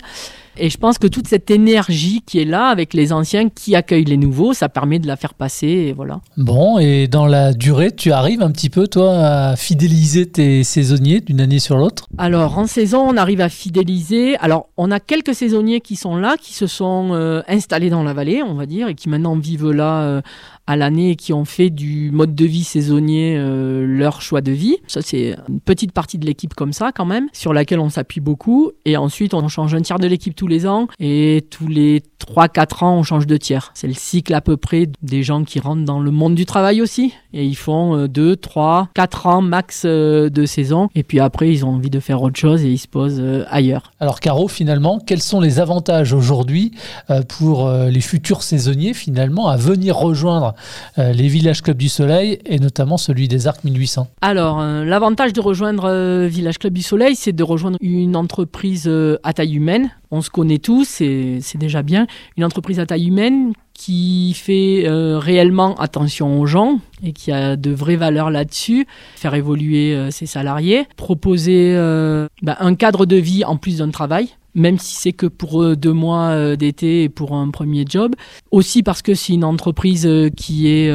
Et 0.56 0.70
je 0.70 0.78
pense 0.78 1.00
que 1.00 1.08
toute 1.08 1.28
cette 1.28 1.50
énergie 1.50 2.22
qui 2.26 2.40
est 2.40 2.46
là 2.46 2.68
avec 2.68 2.94
les 2.94 3.12
anciens 3.12 3.50
qui 3.50 3.76
accueillent 3.76 4.06
les 4.06 4.18
nouveaux, 4.18 4.54
ça 4.54 4.70
permet 4.70 5.00
de 5.00 5.08
la 5.08 5.16
faire 5.16 5.34
passer. 5.34 5.68
Et 5.68 5.94
voilà. 5.94 6.22
Bon, 6.38 6.78
et 6.78 7.08
dans 7.08 7.26
la 7.26 7.54
durée, 7.54 7.92
tu 7.92 8.12
arrives 8.12 8.44
un 8.44 8.52
petit 8.52 8.70
peu, 8.70 8.88
toi, 8.88 9.16
à 9.16 9.56
fidéliser 9.56 10.28
tes 10.28 10.64
saisonniers 10.64 11.22
d'une 11.22 11.42
année 11.42 11.58
sur 11.58 11.78
l'autre? 11.78 12.06
Alors, 12.20 12.60
en 12.60 12.68
saison, 12.68 13.00
on 13.00 13.18
arrive 13.18 13.42
à 13.42 13.50
fidéliser. 13.50 14.38
Alors, 14.38 14.70
on 14.78 14.92
a 14.92 15.00
quelques 15.00 15.34
saisonniers 15.34 15.82
qui 15.82 15.96
sont 15.96 16.18
là, 16.18 16.36
qui 16.40 16.54
se 16.54 16.68
sont 16.68 17.10
euh, 17.14 17.42
installés 17.48 17.90
dans 17.90 18.04
la 18.04 18.14
vallée, 18.14 18.44
on 18.44 18.54
va 18.54 18.68
dire, 18.68 18.88
et 18.90 18.96
qui 18.96 19.10
maintenant 19.10 19.36
vivent 19.36 19.72
là 19.72 20.02
euh, 20.02 20.22
à 20.68 20.76
l'année 20.76 21.12
et 21.12 21.16
qui 21.16 21.34
ont 21.34 21.46
fait 21.46 21.70
du 21.70 22.12
mode 22.12 22.36
de 22.36 22.46
vie 22.46 22.64
saisonnier 22.64 23.36
euh, 23.38 23.86
leur 23.86 24.22
choix 24.22 24.42
de 24.42 24.52
vie. 24.52 24.78
Ça, 24.88 25.02
c'est 25.02 25.36
une 25.50 25.60
petite 25.60 25.92
partie 25.92 26.18
de 26.18 26.26
l'équipe 26.26 26.54
comme 26.54 26.74
ça, 26.74 26.92
quand 26.94 27.06
même, 27.06 27.28
sur 27.34 27.54
laquelle 27.54 27.80
on 27.80 27.90
s'appuie 27.90 28.22
beaucoup. 28.22 28.72
Et 28.86 28.98
ensuite, 28.98 29.34
on 29.34 29.48
change 29.48 29.74
un 29.76 29.82
tiers 29.82 30.00
de 30.00 30.08
l'équipe 30.08 30.36
tous 30.36 30.48
les 30.48 30.66
ans 30.66 30.88
et 31.00 31.46
tous 31.50 31.68
les 31.68 32.02
3-4 32.26 32.86
ans, 32.86 32.98
on 32.98 33.04
change 33.04 33.28
de 33.28 33.38
tiers. 33.38 33.72
C'est 33.74 33.88
le 33.88 33.94
cycle 33.94 34.34
à 34.34 34.42
peu 34.42 34.58
près 34.58 34.88
des 35.02 35.24
gens 35.24 35.44
qui 35.44 35.60
rentrent 35.60 35.84
dans 35.84 36.00
le 36.00 36.12
monde 36.12 36.36
du 36.36 36.46
travail 36.46 36.82
aussi. 36.82 37.14
Et 37.34 37.46
ils 37.46 37.56
font 37.56 38.08
2, 38.08 38.36
3, 38.36 38.90
4 38.94 39.28
ans 39.28 39.42
max 39.42 39.84
euh, 39.86 40.30
de 40.30 40.46
saison. 40.46 40.90
Et 40.96 41.04
puis 41.04 41.20
après, 41.20 41.52
ils 41.52 41.66
ont 41.66 41.70
envie 41.70 41.90
de 41.90 42.00
faire 42.00 42.22
autre 42.22 42.40
chose 42.40 42.64
et 42.64 42.70
ils 42.70 42.78
se 42.78 42.88
posent 42.88 43.20
euh, 43.20 43.44
ailleurs. 43.50 43.92
Alors 44.00 44.20
Caro, 44.20 44.48
finalement, 44.48 45.00
quels 45.00 45.22
sont 45.22 45.40
les 45.40 45.60
avantages 45.60 46.14
aujourd'hui 46.14 46.72
euh, 47.10 47.22
pour 47.22 47.70
les 47.70 48.02
futurs 48.02 48.44
saisonniers, 48.44 48.94
finalement, 48.94 49.48
à 49.48 49.58
venir 49.58 49.96
rejoindre 49.96 50.53
les 50.98 51.28
villages 51.28 51.62
Club 51.62 51.78
du 51.78 51.90
Soleil 51.90 52.40
et 52.46 52.60
notamment 52.60 52.98
celui 52.98 53.28
des 53.28 53.48
Arcs 53.48 53.64
1800 53.64 54.08
Alors, 54.22 54.62
l'avantage 54.62 55.34
de 55.34 55.42
rejoindre 55.42 56.26
Village 56.28 56.60
Club 56.60 56.74
du 56.74 56.82
Soleil, 56.82 57.16
c'est 57.16 57.34
de 57.34 57.44
rejoindre 57.44 57.78
une 57.82 58.16
entreprise 58.16 58.90
à 59.24 59.34
taille 59.34 59.56
humaine. 59.56 59.92
On 60.12 60.22
se 60.22 60.30
connaît 60.30 60.60
tous, 60.60 60.86
c'est 60.86 61.58
déjà 61.58 61.82
bien. 61.82 62.08
Une 62.38 62.46
entreprise 62.46 62.80
à 62.80 62.86
taille 62.86 63.08
humaine 63.08 63.54
qui 63.74 64.34
fait 64.34 64.84
euh, 64.86 65.18
réellement 65.18 65.76
attention 65.76 66.40
aux 66.40 66.46
gens 66.46 66.80
et 67.04 67.12
qui 67.12 67.32
a 67.32 67.56
de 67.56 67.72
vraies 67.72 67.96
valeurs 67.96 68.30
là-dessus, 68.30 68.88
faire 69.16 69.34
évoluer 69.34 69.96
euh, 69.96 70.12
ses 70.12 70.26
salariés, 70.26 70.88
proposer 70.96 71.74
euh, 71.76 72.28
bah, 72.42 72.58
un 72.60 72.76
cadre 72.76 73.06
de 73.06 73.16
vie 73.16 73.44
en 73.44 73.58
plus 73.58 73.80
d'un 73.80 73.90
travail 73.90 74.30
même 74.56 74.78
si 74.78 74.96
c'est 74.96 75.14
que 75.14 75.26
pour 75.26 75.76
deux 75.76 75.94
mois 75.94 76.56
d'été 76.56 77.04
et 77.04 77.10
pour 77.10 77.34
un 77.34 77.50
premier 77.50 77.86
job. 77.88 78.16
Aussi 78.52 78.84
parce 78.84 79.02
que 79.02 79.14
c'est 79.14 79.34
une 79.34 79.44
entreprise 79.44 80.10
qui 80.38 80.68
est 80.68 80.92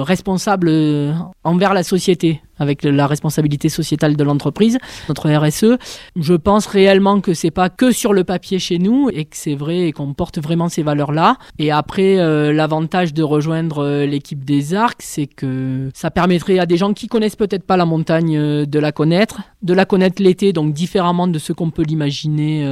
responsable 0.00 0.70
envers 1.44 1.74
la 1.74 1.82
société 1.82 2.40
avec 2.58 2.84
la 2.84 3.06
responsabilité 3.06 3.68
sociétale 3.68 4.16
de 4.16 4.24
l'entreprise, 4.24 4.78
notre 5.08 5.30
RSE. 5.30 5.78
Je 6.16 6.34
pense 6.34 6.66
réellement 6.66 7.20
que 7.20 7.34
c'est 7.34 7.50
pas 7.50 7.68
que 7.68 7.92
sur 7.92 8.12
le 8.12 8.24
papier 8.24 8.58
chez 8.58 8.78
nous 8.78 9.08
et 9.12 9.24
que 9.24 9.36
c'est 9.36 9.54
vrai 9.54 9.88
et 9.88 9.92
qu'on 9.92 10.14
porte 10.14 10.38
vraiment 10.38 10.68
ces 10.68 10.82
valeurs-là. 10.82 11.36
Et 11.58 11.70
après, 11.70 12.18
euh, 12.18 12.52
l'avantage 12.52 13.14
de 13.14 13.22
rejoindre 13.22 13.84
euh, 13.84 14.06
l'équipe 14.06 14.44
des 14.44 14.74
Arcs, 14.74 15.00
c'est 15.00 15.26
que 15.26 15.90
ça 15.94 16.10
permettrait 16.10 16.58
à 16.58 16.66
des 16.66 16.76
gens 16.76 16.92
qui 16.92 17.06
connaissent 17.08 17.36
peut-être 17.36 17.64
pas 17.64 17.76
la 17.76 17.86
montagne 17.86 18.36
euh, 18.36 18.66
de 18.66 18.78
la 18.78 18.92
connaître, 18.92 19.40
de 19.62 19.74
la 19.74 19.84
connaître 19.84 20.22
l'été, 20.22 20.52
donc 20.52 20.72
différemment 20.72 21.26
de 21.26 21.38
ce 21.38 21.52
qu'on 21.52 21.70
peut 21.70 21.82
l'imaginer 21.82 22.64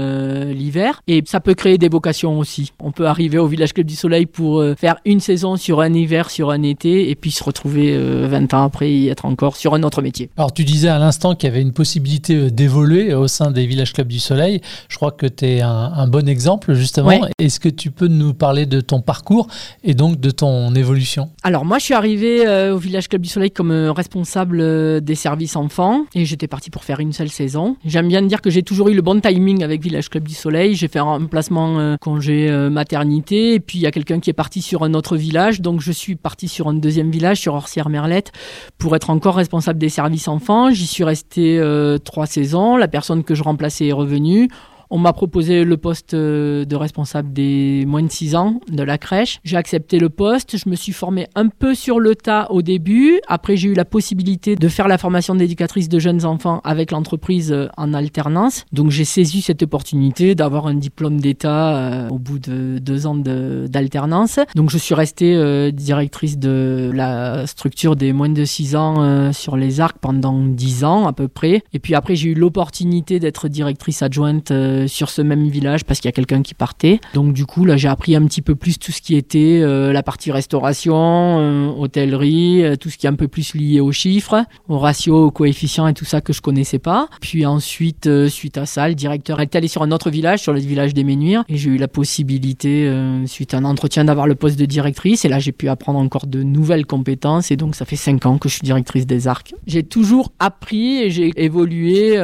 l'hiver. 0.54 1.02
Et 1.08 1.22
ça 1.26 1.40
peut 1.40 1.54
créer 1.54 1.76
des 1.76 1.88
vocations 1.88 2.38
aussi. 2.38 2.72
On 2.80 2.92
peut 2.92 3.06
arriver 3.06 3.38
au 3.38 3.46
Village 3.46 3.72
Club 3.72 3.86
du 3.86 3.96
Soleil 3.96 4.26
pour 4.26 4.62
faire 4.78 4.96
une 5.04 5.18
saison 5.18 5.56
sur 5.56 5.80
un 5.80 5.92
hiver, 5.92 6.30
sur 6.30 6.50
un 6.50 6.62
été, 6.62 7.10
et 7.10 7.14
puis 7.16 7.32
se 7.32 7.42
retrouver 7.42 7.96
20 7.98 8.54
ans 8.54 8.64
après 8.64 8.90
y 8.90 9.08
être 9.08 9.24
encore 9.24 9.56
sur 9.56 9.73
notre 9.78 10.02
métier. 10.02 10.30
Alors 10.36 10.52
tu 10.52 10.64
disais 10.64 10.88
à 10.88 10.98
l'instant 10.98 11.34
qu'il 11.34 11.48
y 11.48 11.52
avait 11.52 11.62
une 11.62 11.72
possibilité 11.72 12.36
euh, 12.36 12.50
d'évoluer 12.50 13.14
au 13.14 13.28
sein 13.28 13.50
des 13.50 13.66
Villages 13.66 13.92
Club 13.92 14.08
du 14.08 14.18
Soleil. 14.18 14.60
Je 14.88 14.96
crois 14.96 15.12
que 15.12 15.26
tu 15.26 15.46
es 15.46 15.60
un, 15.60 16.06
bon 16.08 16.28
exemple 16.28 16.74
justement. 16.74 17.10
Est-ce 17.38 17.60
que 17.60 17.68
tu 17.68 17.90
peux 17.90 18.08
nous 18.08 18.34
parler 18.34 18.66
de 18.66 18.80
ton 18.80 19.00
parcours 19.00 19.46
et 19.82 19.94
donc 19.94 20.20
de 20.20 20.30
ton 20.30 20.74
évolution? 20.74 21.30
Alors 21.42 21.64
moi 21.64 21.78
je 21.78 21.84
suis 21.84 21.94
arrivé 21.94 22.46
euh, 22.46 22.74
au 22.74 22.78
Village 22.78 23.08
Club 23.08 23.22
du 23.22 23.28
Soleil 23.28 23.50
comme 23.50 23.70
euh, 23.70 23.92
responsable 23.92 25.02
des 25.02 25.14
services 25.14 25.56
enfants 25.56 26.04
et 26.14 26.24
j'étais 26.24 26.48
parti 26.48 26.70
pour 26.70 26.84
faire 26.84 27.00
une 27.00 27.12
seule 27.12 27.30
saison. 27.30 27.76
J'aime 27.84 28.08
bien 28.08 28.22
dire 28.22 28.40
que 28.40 28.50
j'ai 28.50 28.62
toujours 28.62 28.88
eu 28.88 28.94
le 28.94 29.02
bon 29.02 29.20
timing 29.20 29.62
avec 29.62 29.82
Village 29.82 30.08
Club 30.08 30.28
du 30.28 30.34
Soleil. 30.34 30.74
J'ai 30.74 30.88
fait 30.88 30.98
un 30.98 31.04
remplacement 31.04 31.96
congé 31.98 32.50
maternité 32.70 33.54
et 33.54 33.60
puis 33.60 33.78
il 33.78 33.82
y 33.82 33.86
a 33.86 33.90
quelqu'un 33.90 34.20
qui 34.20 34.30
est 34.30 34.34
parti 34.34 34.62
sur 34.62 34.82
un 34.82 34.94
autre 34.94 35.16
village 35.16 35.60
donc 35.60 35.80
je 35.80 35.92
suis 35.92 36.16
parti 36.16 36.48
sur 36.48 36.68
un 36.68 36.74
deuxième 36.74 37.10
village 37.10 37.40
sur 37.40 37.54
Orsière-Merlette 37.54 38.32
pour 38.78 38.94
être 38.96 39.10
encore 39.10 39.36
responsable 39.36 39.63
des 39.72 39.88
services 39.88 40.28
enfants. 40.28 40.70
J'y 40.70 40.86
suis 40.86 41.04
resté 41.04 41.58
euh, 41.58 41.98
trois 41.98 42.26
saisons. 42.26 42.76
La 42.76 42.88
personne 42.88 43.24
que 43.24 43.34
je 43.34 43.42
remplaçais 43.42 43.86
est 43.86 43.92
revenue. 43.92 44.48
On 44.96 44.98
m'a 44.98 45.12
proposé 45.12 45.64
le 45.64 45.76
poste 45.76 46.14
euh, 46.14 46.64
de 46.64 46.76
responsable 46.76 47.32
des 47.32 47.84
moins 47.84 48.04
de 48.04 48.12
6 48.12 48.36
ans 48.36 48.60
de 48.70 48.84
la 48.84 48.96
crèche. 48.96 49.40
J'ai 49.42 49.56
accepté 49.56 49.98
le 49.98 50.08
poste. 50.08 50.56
Je 50.56 50.68
me 50.68 50.76
suis 50.76 50.92
formée 50.92 51.26
un 51.34 51.48
peu 51.48 51.74
sur 51.74 51.98
le 51.98 52.14
tas 52.14 52.46
au 52.50 52.62
début. 52.62 53.20
Après, 53.26 53.56
j'ai 53.56 53.70
eu 53.70 53.74
la 53.74 53.84
possibilité 53.84 54.54
de 54.54 54.68
faire 54.68 54.86
la 54.86 54.96
formation 54.96 55.34
d'éducatrice 55.34 55.88
de 55.88 55.98
jeunes 55.98 56.24
enfants 56.24 56.60
avec 56.62 56.92
l'entreprise 56.92 57.50
euh, 57.50 57.66
en 57.76 57.92
alternance. 57.92 58.66
Donc, 58.72 58.92
j'ai 58.92 59.04
saisi 59.04 59.42
cette 59.42 59.64
opportunité 59.64 60.36
d'avoir 60.36 60.68
un 60.68 60.74
diplôme 60.74 61.20
d'État 61.20 61.76
euh, 61.76 62.08
au 62.10 62.20
bout 62.20 62.38
de 62.38 62.78
deux 62.78 63.08
ans 63.08 63.16
d'alternance. 63.16 64.38
Donc, 64.54 64.70
je 64.70 64.78
suis 64.78 64.94
restée 64.94 65.72
directrice 65.72 66.38
de 66.38 66.92
la 66.94 67.48
structure 67.48 67.96
des 67.96 68.12
moins 68.12 68.28
de 68.28 68.44
6 68.44 68.76
ans 68.76 69.32
sur 69.32 69.56
les 69.56 69.80
arcs 69.80 69.98
pendant 70.00 70.38
10 70.38 70.84
ans 70.84 71.08
à 71.08 71.12
peu 71.12 71.26
près. 71.26 71.64
Et 71.72 71.80
puis 71.80 71.96
après, 71.96 72.14
j'ai 72.14 72.28
eu 72.28 72.34
l'opportunité 72.34 73.18
d'être 73.18 73.48
directrice 73.48 74.00
adjointe 74.00 74.52
euh, 74.84 74.88
sur 74.88 75.10
ce 75.10 75.22
même 75.22 75.48
village 75.48 75.84
parce 75.84 76.00
qu'il 76.00 76.08
y 76.08 76.10
a 76.10 76.12
quelqu'un 76.12 76.42
qui 76.42 76.54
partait. 76.54 77.00
Donc 77.14 77.32
du 77.32 77.46
coup, 77.46 77.64
là, 77.64 77.76
j'ai 77.76 77.88
appris 77.88 78.14
un 78.14 78.24
petit 78.24 78.42
peu 78.42 78.54
plus 78.54 78.78
tout 78.78 78.92
ce 78.92 79.00
qui 79.00 79.16
était 79.16 79.60
euh, 79.62 79.92
la 79.92 80.02
partie 80.02 80.30
restauration, 80.30 80.94
euh, 80.96 81.68
hôtellerie, 81.68 82.64
tout 82.80 82.90
ce 82.90 82.96
qui 82.96 83.06
est 83.06 83.08
un 83.08 83.14
peu 83.14 83.28
plus 83.28 83.54
lié 83.54 83.80
aux 83.80 83.92
chiffres, 83.92 84.44
aux 84.68 84.78
ratios, 84.78 85.16
aux 85.16 85.30
coefficients 85.30 85.86
et 85.86 85.94
tout 85.94 86.04
ça 86.04 86.20
que 86.20 86.32
je 86.32 86.40
connaissais 86.40 86.78
pas. 86.78 87.08
Puis 87.20 87.46
ensuite, 87.46 88.08
suite 88.28 88.58
à 88.58 88.66
ça, 88.66 88.88
le 88.88 88.94
directeur 88.94 89.40
est 89.40 89.54
allé 89.56 89.68
sur 89.68 89.82
un 89.82 89.90
autre 89.90 90.10
village, 90.10 90.40
sur 90.40 90.52
le 90.52 90.60
village 90.60 90.94
des 90.94 91.04
Ménuires, 91.04 91.44
et 91.48 91.56
j'ai 91.56 91.70
eu 91.70 91.76
la 91.76 91.88
possibilité, 91.88 92.90
suite 93.26 93.54
à 93.54 93.58
un 93.58 93.64
entretien, 93.64 94.04
d'avoir 94.04 94.26
le 94.26 94.34
poste 94.34 94.58
de 94.58 94.66
directrice. 94.66 95.24
Et 95.24 95.28
là, 95.28 95.38
j'ai 95.38 95.52
pu 95.52 95.68
apprendre 95.68 95.98
encore 95.98 96.26
de 96.26 96.42
nouvelles 96.42 96.86
compétences. 96.86 97.50
Et 97.50 97.56
donc, 97.56 97.74
ça 97.74 97.84
fait 97.84 97.96
cinq 97.96 98.26
ans 98.26 98.38
que 98.38 98.48
je 98.48 98.54
suis 98.54 98.62
directrice 98.62 99.06
des 99.06 99.28
arcs. 99.28 99.54
J'ai 99.66 99.82
toujours 99.82 100.32
appris 100.38 101.02
et 101.02 101.10
j'ai 101.10 101.32
évolué. 101.36 102.16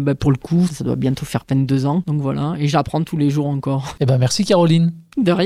Bah, 0.00 0.14
pour 0.14 0.30
le 0.30 0.38
coup, 0.38 0.66
ça 0.66 0.84
doit 0.84 0.96
bientôt 0.96 1.26
faire 1.26 1.44
peine 1.44 1.66
deux 1.66 1.86
donc 2.06 2.20
voilà, 2.20 2.54
et 2.58 2.68
j'apprends 2.68 3.02
tous 3.02 3.16
les 3.16 3.30
jours 3.30 3.46
encore. 3.46 3.96
Eh 4.00 4.06
ben 4.06 4.18
merci 4.18 4.44
Caroline. 4.44 4.92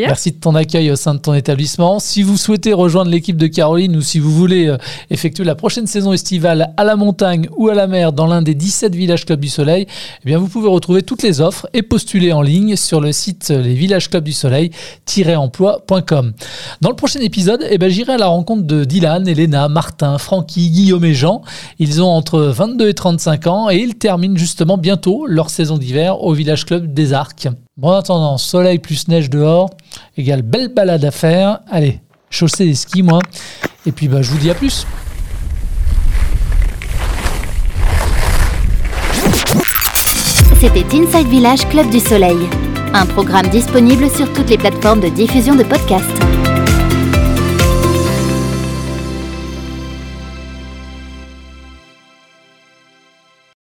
Merci 0.06 0.30
de 0.30 0.36
ton 0.36 0.54
accueil 0.54 0.92
au 0.92 0.96
sein 0.96 1.14
de 1.14 1.18
ton 1.18 1.34
établissement. 1.34 1.98
Si 1.98 2.22
vous 2.22 2.36
souhaitez 2.36 2.72
rejoindre 2.72 3.10
l'équipe 3.10 3.36
de 3.36 3.48
Caroline 3.48 3.96
ou 3.96 4.00
si 4.00 4.20
vous 4.20 4.30
voulez 4.30 4.68
euh, 4.68 4.76
effectuer 5.10 5.42
la 5.42 5.56
prochaine 5.56 5.88
saison 5.88 6.12
estivale 6.12 6.72
à 6.76 6.84
la 6.84 6.94
montagne 6.94 7.48
ou 7.56 7.68
à 7.68 7.74
la 7.74 7.88
mer 7.88 8.12
dans 8.12 8.28
l'un 8.28 8.42
des 8.42 8.54
17 8.54 8.94
villages 8.94 9.24
clubs 9.24 9.40
du 9.40 9.48
soleil, 9.48 9.88
eh 10.22 10.24
bien 10.24 10.38
vous 10.38 10.46
pouvez 10.46 10.68
retrouver 10.68 11.02
toutes 11.02 11.24
les 11.24 11.40
offres 11.40 11.66
et 11.74 11.82
postuler 11.82 12.32
en 12.32 12.42
ligne 12.42 12.76
sur 12.76 13.00
le 13.00 13.10
site 13.10 13.50
euh, 13.50 13.60
lesvillagesclubdusoleil-emploi.com. 13.60 16.32
Dans 16.80 16.90
le 16.90 16.96
prochain 16.96 17.18
épisode, 17.18 17.66
eh 17.68 17.76
ben, 17.76 17.90
j'irai 17.90 18.12
à 18.12 18.18
la 18.18 18.28
rencontre 18.28 18.62
de 18.62 18.84
Dylan, 18.84 19.26
Elena, 19.26 19.68
Martin, 19.68 20.16
Francky, 20.18 20.70
Guillaume 20.70 21.04
et 21.04 21.14
Jean. 21.14 21.42
Ils 21.80 22.00
ont 22.00 22.10
entre 22.10 22.38
22 22.38 22.88
et 22.88 22.94
35 22.94 23.48
ans 23.48 23.68
et 23.68 23.78
ils 23.78 23.96
terminent 23.96 24.36
justement 24.36 24.78
bientôt 24.78 25.26
leur 25.26 25.50
saison 25.50 25.76
d'hiver 25.76 26.22
au 26.22 26.34
village 26.34 26.66
club 26.66 26.94
des 26.94 27.12
Arcs. 27.12 27.48
Bon, 27.78 27.90
en 27.90 27.98
attendant, 27.98 28.38
soleil 28.38 28.78
plus 28.78 29.06
neige 29.06 29.28
dehors, 29.28 29.68
égale 30.16 30.40
belle 30.40 30.68
balade 30.68 31.04
à 31.04 31.10
faire. 31.10 31.58
Allez, 31.70 32.00
chausser 32.30 32.64
les 32.64 32.74
skis, 32.74 33.02
moi. 33.02 33.18
Et 33.84 33.92
puis, 33.92 34.08
bah, 34.08 34.22
je 34.22 34.30
vous 34.30 34.38
dis 34.38 34.50
à 34.50 34.54
plus. 34.54 34.86
C'était 40.58 40.86
Inside 40.96 41.28
Village 41.28 41.68
Club 41.68 41.90
du 41.90 42.00
Soleil, 42.00 42.38
un 42.94 43.04
programme 43.04 43.48
disponible 43.48 44.08
sur 44.08 44.32
toutes 44.32 44.48
les 44.48 44.56
plateformes 44.56 45.00
de 45.00 45.10
diffusion 45.10 45.54
de 45.54 45.62
podcasts. 45.62 46.25